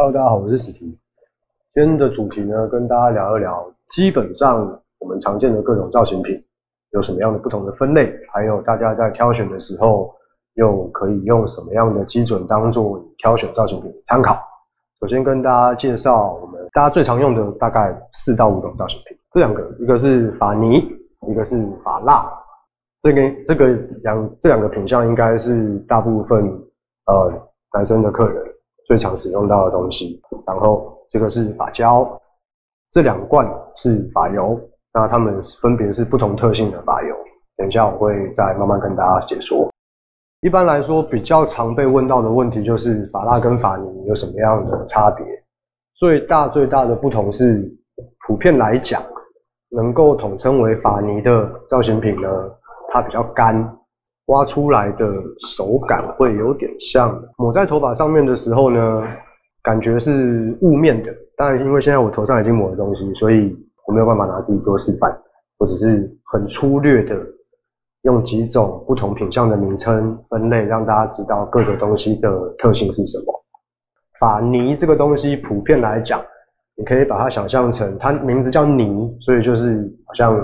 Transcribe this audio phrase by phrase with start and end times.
[0.00, 0.96] Hello，大家好，我是史提。
[1.74, 6.40] 今天的主题呢，跟大家聊一聊，基本上我们常见的各种造型品
[6.92, 10.14] 有什么样的不同的分类，还有大家在挑选的时候
[10.54, 14.38] 又可以用什么样的基准当做挑选造型品的参考。
[15.00, 20.80] 首先跟大家介绍我们大家最常用的大概四到五种造型品，这两个一个是法泥，
[21.28, 22.24] 一个是法蜡。
[23.02, 23.66] 这个这个
[24.04, 26.46] 两这两个品相应该是大部分
[27.06, 27.32] 呃
[27.74, 28.44] 男生的客人。
[28.88, 32.10] 最常使用到的东西，然后这个是发胶，
[32.90, 34.58] 这两罐是发油，
[34.94, 37.14] 那它们分别是不同特性的发油，
[37.58, 39.70] 等一下我会再慢慢跟大家解说。
[40.40, 45.26] 一般来说，比较常被问到的问题就是发蜡跟发泥有什么样的差别？
[45.96, 47.70] 最大最大的不同是，
[48.26, 49.02] 普遍来讲，
[49.70, 52.28] 能够统称为发泥的造型品呢，
[52.90, 53.77] 它比较干。
[54.28, 55.06] 挖出来的
[55.46, 59.02] 手感会有点像抹在头发上面的时候呢，
[59.62, 61.14] 感觉是雾面的。
[61.36, 63.56] 当然，因为现在我头上已经抹了东西，所以
[63.86, 65.10] 我没有办法拿自己做示范。
[65.58, 67.16] 我只是很粗略的
[68.02, 73.44] 用几种不同品相的名称分类，让大家知道各个东西的特性是什么。
[74.20, 76.20] 法泥这个东西，普遍来讲，
[76.76, 80.36] 你可以把它想象成它名字叫泥，所以就是好像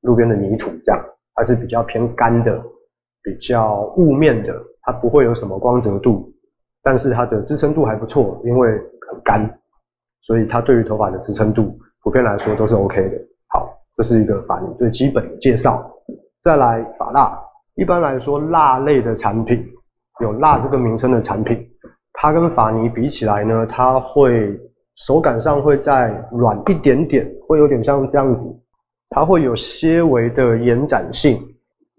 [0.00, 1.00] 路边的泥土这样，
[1.34, 2.60] 它是比较偏干的。
[3.22, 6.32] 比较雾面的，它不会有什么光泽度，
[6.82, 8.70] 但是它的支撑度还不错，因为
[9.08, 9.58] 很干，
[10.22, 13.16] 所以它对于头发的支撑度普遍来说都是 OK 的。
[13.48, 15.88] 好，这是一个发泥最基本的介绍。
[16.42, 17.38] 再来发蜡，
[17.76, 19.64] 一般来说蜡类的产品，
[20.20, 21.64] 有蜡这个名称的产品，
[22.14, 24.58] 它跟发泥比起来呢，它会
[24.96, 28.52] 手感上会再软一点点，会有点像这样子，
[29.10, 31.40] 它会有些微的延展性。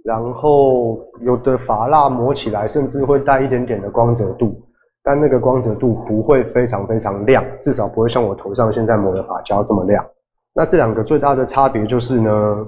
[0.04, 4.62] 然后有的发蜡抹起来，甚至会带一点点的光泽度，
[5.02, 10.06] 但那个光泽度不会非常非常亮，至少不会像我头上现在抹的发胶这么亮。
[10.54, 12.68] 那这两个最大的差别就是呢，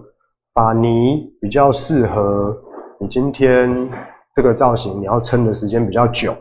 [0.53, 2.55] 发泥比较适合
[2.99, 3.69] 你今天
[4.33, 6.33] 这个造型，你要撑的时间比较久，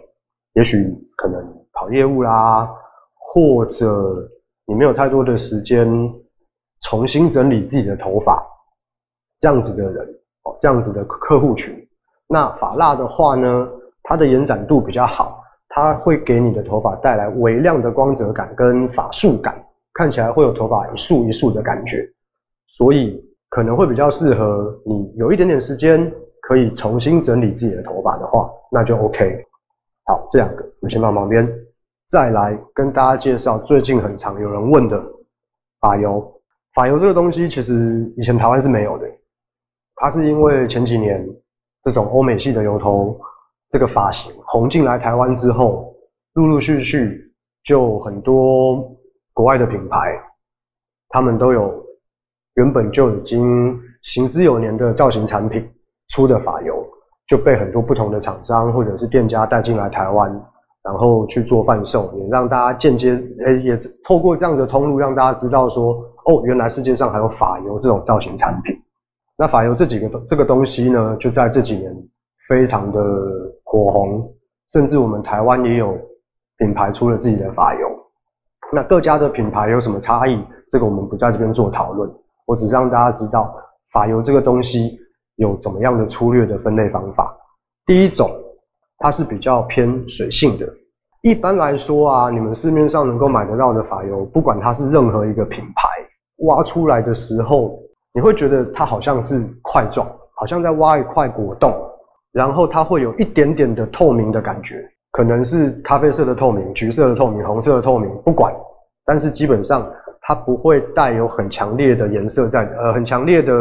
[0.54, 0.76] 也许
[1.16, 2.70] 可能跑业务啦，
[3.18, 4.30] 或者
[4.64, 5.86] 你没有太多的时间
[6.82, 8.40] 重新整理自己的头发，
[9.40, 10.08] 这样子的人。
[10.44, 11.74] 哦，这样子的客户群，
[12.28, 13.68] 那发蜡的话呢，
[14.02, 19.54] 它的延展度比较好，它会给你的头发带来微亮的光泽感跟发束感，
[19.94, 22.06] 看起来会有头发一束一束的感觉，
[22.66, 26.12] 所以可能会比较适合你有一点点时间
[26.42, 29.44] 可以重新整理自己的头发的话，那就 OK。
[30.06, 31.48] 好，这两个我先放旁边，
[32.10, 35.02] 再来跟大家介绍最近很常有人问的
[35.80, 36.30] 发油。
[36.74, 39.06] 发油这个东西其实以前台湾是没有的。
[39.96, 41.24] 它是因为前几年
[41.84, 43.18] 这种欧美系的油头
[43.70, 45.94] 这个发型红进来台湾之后，
[46.34, 47.20] 陆陆续续
[47.64, 48.96] 就很多
[49.32, 50.18] 国外的品牌，
[51.08, 51.72] 他们都有
[52.54, 55.68] 原本就已经行之有年的造型产品
[56.08, 56.86] 出的发油，
[57.28, 60.30] 就被很多不同的厂商或者是店家带进来台湾，
[60.82, 63.10] 然后去做贩售，也让大家间接
[63.44, 65.94] 诶也透过这样的通路让大家知道说，
[66.26, 68.76] 哦，原来世界上还有发油这种造型产品。
[69.36, 71.92] 那发油这几个这个东西呢，就在这几年
[72.48, 73.00] 非常的
[73.64, 74.32] 火红，
[74.72, 75.98] 甚至我们台湾也有
[76.58, 77.88] 品牌出了自己的发油。
[78.72, 80.40] 那各家的品牌有什么差异？
[80.70, 82.08] 这个我们不在这边做讨论，
[82.46, 83.52] 我只是让大家知道
[83.92, 84.96] 发油这个东西
[85.34, 87.36] 有怎么样的粗略的分类方法。
[87.86, 88.30] 第一种，
[88.98, 90.72] 它是比较偏水性的。
[91.22, 95.88] 一般来说啊，你们市面上能够买得到的发油，不管它是任何一个品牌，
[96.46, 97.80] 挖出来的时候。
[98.14, 101.74] 你会觉得它好像是块状，好像在挖一块果冻，
[102.32, 108.54] 然后它会有一点点的透明的感觉，可能是咖啡色的透明、橘色的透明、红色的透明，不管，
[109.04, 109.84] 但是基本上
[110.22, 113.52] 它不会带有很强烈的颜色在，呃，很强烈的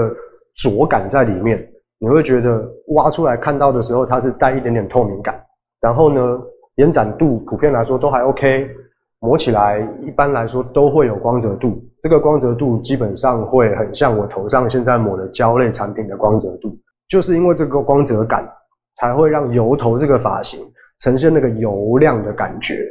[0.57, 1.67] 浊感在里面。
[1.99, 2.63] 你会觉得
[2.95, 5.41] 挖出来看到的时候，它是带一点点透明感，
[5.81, 6.39] 然后呢，
[6.75, 8.69] 延展度普遍来说都还 OK。
[9.23, 16.77] 抹起来一般来说都会有光泽度，这个光泽度基本上会很像我头上现在抹的胶类产品的光泽度，
[17.07, 18.45] 就是因为这个光泽感
[18.97, 20.59] 才会让油头这个发型
[20.99, 22.85] 呈现那个油亮的感觉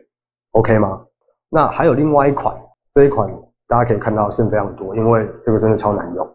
[0.52, 1.02] ，OK 吗？
[1.50, 2.56] 那还有另外一款，
[2.94, 3.30] 这一款
[3.68, 6.26] 大家可以看到剩非常多，因为这个真的超难用，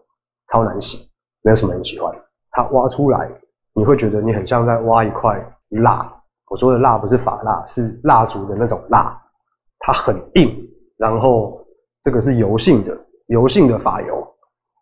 [0.54, 1.10] 超难洗，
[1.42, 2.16] 没有什么人喜欢。
[2.52, 3.28] 它挖出来
[3.74, 6.08] 你会觉得你很像在挖一块蜡，
[6.52, 9.20] 我说的蜡不是发蜡，是蜡烛的那种蜡。
[9.88, 10.54] 它很硬，
[10.98, 11.66] 然后
[12.04, 12.92] 这个是油性的，
[13.28, 14.28] 油性的发油，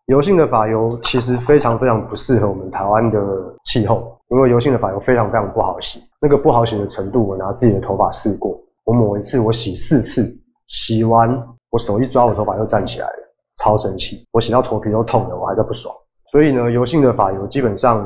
[0.06, 3.20] 油性的发油其实非常非常不适合我们台湾的
[3.66, 10.28] 气候，因为油性的发油非常非常不好洗，那个不好洗的程度，我拿自己的头发试过，我抹一次，我洗四次，
[10.66, 14.26] 洗完我手一抓，我头发又站起来了，超生气！
[14.32, 15.94] 我洗到头皮都痛了，我还在不爽。
[16.32, 18.04] 所以呢，油性的发油基本上，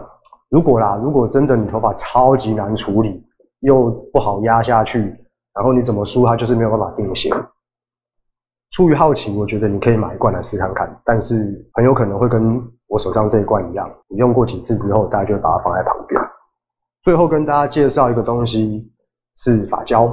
[0.50, 3.24] 如果啦，如果真的你头发超级难处理，
[3.60, 5.16] 又不好压下去，
[5.54, 7.34] 然后你怎么梳它就是没有办法定型。
[8.72, 16.20] 出于好奇，我觉得你可以买一罐来试看看，但是很有可能会跟我手上这一罐一样，你用过几次之后，大家就会把它放在旁边。
[17.02, 18.88] 最后跟大家介绍一个东西，
[19.38, 20.08] 是发胶，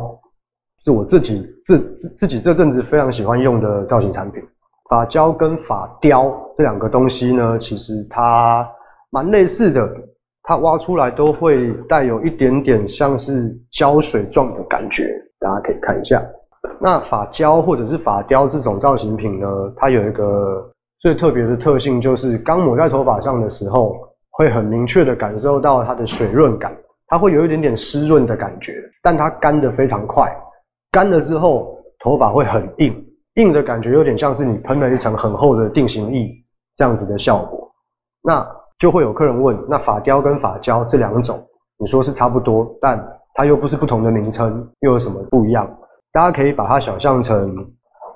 [0.83, 1.79] 是我自己自
[2.17, 4.41] 自己这阵子非常喜欢用的造型产品。
[4.89, 8.67] 发胶跟发雕这两个东西呢，其实它
[9.11, 9.87] 蛮类似的，
[10.43, 15.03] 它挖出来都会带有一点点像是胶水状的感觉，
[15.39, 16.23] 大家可以看一下。
[16.79, 19.47] 那发胶或者是发雕这种造型品呢，
[19.77, 20.69] 它有一个
[20.99, 23.95] 最特别的特性，就是刚抹在头发上的时候，
[24.31, 26.75] 会很明确的感受到它的水润感，
[27.07, 30.35] 它会有一点点湿润的感觉，但它干的非常快，
[30.91, 33.05] 干了之后头发会很硬，
[33.35, 36.29] 硬的感觉有点像是你喷了一层很厚的定型液
[36.75, 37.71] 这样子的效果。
[38.23, 38.45] 那
[38.77, 41.41] 就会有客人问，那发雕跟发胶这两种，
[41.79, 42.99] 你说是差不多，但
[43.37, 45.69] 它又不是不同的名称，又有什么不一样？
[46.11, 47.55] 大家可以把它想象成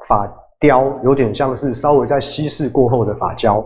[0.07, 0.27] 发
[0.59, 3.63] 雕，有点像是稍微在稀释过后的发胶，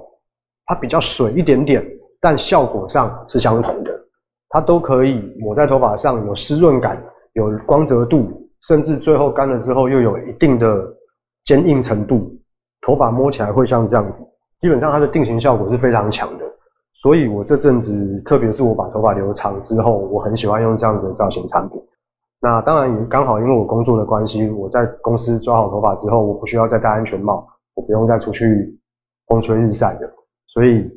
[0.65, 1.81] 它比较水一点点，
[2.19, 3.91] 但效果上是相同的。
[4.49, 7.01] 它都可以抹在头发上，有湿润感，
[7.35, 8.29] 有光泽度，
[8.67, 10.67] 甚至最后干了之后又有一定的
[11.45, 12.37] 坚硬程度，
[12.81, 14.19] 头发摸起来会像这样子。
[14.59, 16.45] 基本上它的定型效果是非常强的。
[16.95, 21.79] 所以我这阵子，特别是我把头发留长之后，我很喜欢用这样子的造型产品。
[22.41, 27.45] 那当然也刚好，因为我工作的关系，我在公司抓好头发之后，我不需要再戴安全帽，
[27.75, 28.79] 我不用再出去
[29.27, 30.09] 风吹日晒的，
[30.47, 30.89] 所以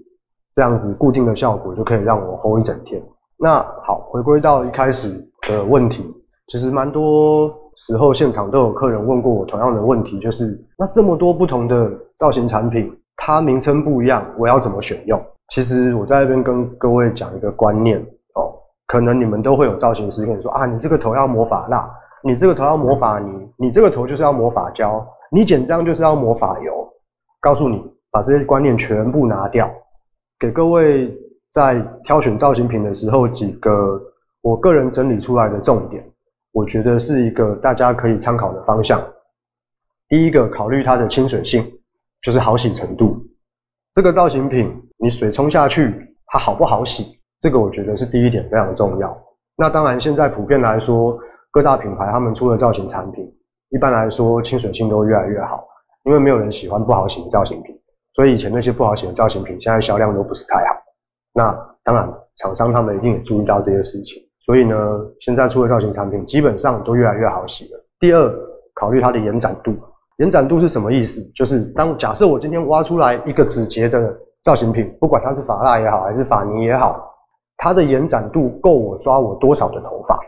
[0.54, 3.02] 这样子固定的效果就可以让我红一整天。
[3.36, 5.10] 那好，回归到一开始
[5.48, 6.04] 的问题，
[6.46, 15.20] 其实蛮多时候现场都有客人问过我同样的问题，就是那这么多不同的造型产品，它名称不一样，我要怎么选用？
[15.50, 17.98] 其实我在这边跟各位讲一个观念
[18.34, 18.54] 哦。
[18.86, 21.90] 可能你们都会有造型师跟你说啊，你这个头要抹发蜡，
[22.24, 26.88] 你这个头要抹发泥，你这个头就是要抹发胶，你剪这样就是要抹发油。
[27.40, 29.70] 告诉你，把这些观念全部拿掉，
[30.40, 31.14] 给各位
[31.52, 34.00] 在挑选造型品的时候几个
[34.40, 36.02] 我个人整理出来的重点，
[36.52, 38.98] 我觉得是一个大家可以参考的方向。
[40.08, 41.62] 第一个，考虑它的亲水性，
[42.22, 43.17] 就是好洗程度。
[43.98, 45.92] 这个造型品你水冲下去，
[46.28, 47.18] 它好不好洗？
[47.40, 49.12] 这个我觉得是第一点非常重要。
[49.56, 51.18] 那当然，现在普遍来说，
[51.50, 53.28] 各大品牌他们出的造型产品，
[53.70, 55.66] 一般来说清水性都越来越好，
[56.04, 57.74] 因为没有人喜欢不好洗的造型品，
[58.14, 60.76] 所以以前那些不好洗的造型品，现在销量都不是太好。
[61.34, 61.52] 那
[61.82, 64.76] 当然，厂商他们一定也注意到这些事情，所以呢，
[65.22, 67.84] 现在出的造型产品基本上都越来越好洗了。
[67.98, 68.32] 第二，
[68.76, 69.76] 考虑它的延展度。
[70.18, 71.20] 延展度是什么意思？
[71.34, 77.04] 就是当假设我今天挖出来一个指节的造型品，不管它是发蜡也好，还是发泥也好。
[77.56, 80.18] 它的延展度够我抓我多少的头发，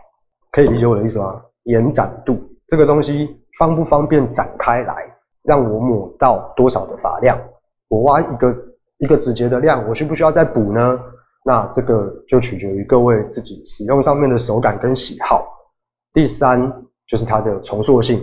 [0.53, 1.41] 可以理解我的意思吗？
[1.65, 2.37] 延展度
[2.69, 3.29] 这个东西
[3.59, 4.95] 方不方便展开来，
[5.43, 7.39] 让我抹到多少的发量？
[7.89, 8.57] 我挖一个
[8.99, 11.01] 一个指节的量，我需不需要再补呢？
[11.45, 15.47] 那这个就取决于各位自己使用上面的手感跟喜好。
[16.13, 16.61] 第三
[17.09, 18.21] 就是它的重塑性，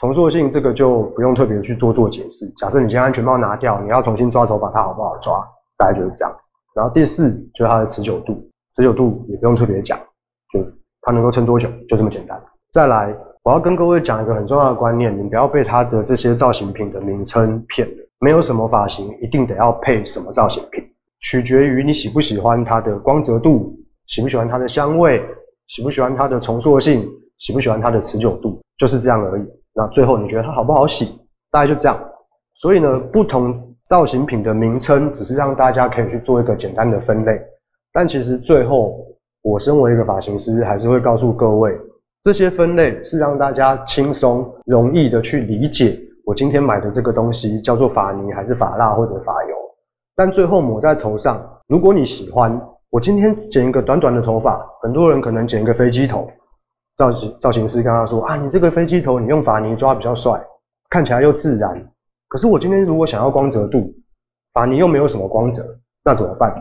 [0.00, 2.48] 重塑性这个就不用特别去多做解释。
[2.56, 5.46] 假设你今天安全帽拿掉，你要重新抓头发，它好不好抓？
[5.76, 6.34] 大概就是这样。
[6.74, 8.42] 然后第四就是它的持久度。
[8.74, 9.98] 持久度也不用特别讲，
[10.50, 10.64] 就
[11.02, 12.42] 它能够撑多久，就这么简单。
[12.72, 18.08] 再来，我要跟各位讲一个很重要的观念，你不要被它的这些造型品的名称骗了。
[18.20, 20.82] 没有什么发型一定得要配什么造型品，
[21.20, 25.22] 取决于你喜不喜欢它的光泽度，喜不喜欢它的香味，
[25.66, 29.42] 喜不喜欢它的重塑性，喜不喜欢它的持久度，就是这样而已。
[29.74, 31.06] 那最后你觉得它好不好洗，
[31.50, 31.98] 大概就这样。
[32.60, 37.40] 所以呢，不同造型品的名称只是让大家可以去做一个简单的分类。
[37.92, 39.04] 但其实最后，
[39.42, 41.76] 我身为一个发型师，还是会告诉各位，
[42.22, 49.56] 这些分类是让大家轻松、容易的去理解我今天买的这个东西叫做发泥还是发蜡或者发油。
[50.14, 52.60] 但最后抹在头上，如果你喜欢，
[52.90, 56.28] 我今天剪一个短短的头发，很多人可能剪一个飞机头，
[57.00, 60.38] 造型造型师跟他说啊，你这个飞机头你用发泥抓比较帅，
[60.90, 61.82] 看起来又自然。
[62.28, 63.90] 可是我今天如果想要光泽度，
[64.52, 65.64] 发泥又没有什么光泽，
[66.04, 66.54] 那怎么办？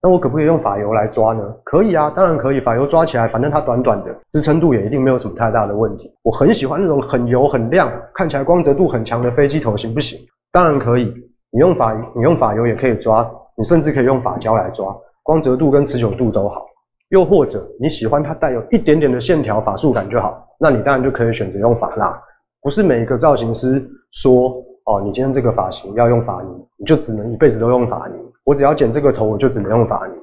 [0.00, 1.42] 那我可不可以用发油来抓呢？
[1.62, 2.60] 可以啊，当然可以。
[2.60, 6.10] 发油抓起来，反正它短短的，支撑度也一定没有什么太大的问题。
[6.22, 10.18] 我很喜欢那种很油很亮，看起来光泽度很强的飞机头，行不行？
[10.50, 11.12] 当然可以。
[11.50, 16.64] 你用发，你用发油也可以抓，你甚至可以用发胶来抓，光泽度跟持久度都好。
[17.10, 22.20] 又或者你喜欢它带有一点点的线条法术感就好，那你当然就可以选择用发蜡。
[22.62, 26.48] 不是每一个造型师说哦，你今天这个发型要用发泥，
[26.78, 28.14] 你就只能一辈子都用发泥。
[28.44, 30.14] 我只要剪这个头，我就只能用发泥。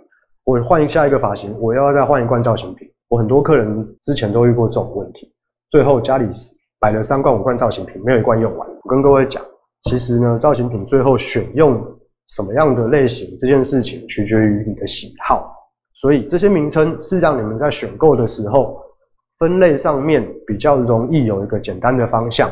[0.45, 2.87] 我换下一个发型，我要再换一罐造型品。
[3.09, 5.31] 我很多客人之前都遇过这种问题，
[5.69, 6.27] 最后家里
[6.79, 8.67] 摆了三罐五罐造型品，没有一罐用完。
[8.83, 9.41] 我跟各位讲，
[9.83, 11.81] 其实呢，造型品最后选用
[12.29, 15.52] 什么样的类型，这件事情取决于你的喜好。
[16.03, 18.83] 所以这些名称是让你们在选购的时候，
[19.39, 22.51] 分类上面比较容易有一个简单的方向，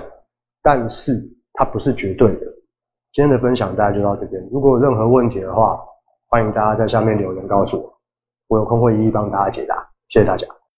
[0.64, 1.12] 但是
[1.56, 2.46] 它不是绝对的。
[3.12, 5.78] 今天的分享大家就到这边，如果有任何问题的话，
[6.30, 7.94] 欢迎大家在下面留言告诉我，
[8.48, 9.76] 我有空会一一帮大家解答。
[10.08, 10.48] 谢谢大家。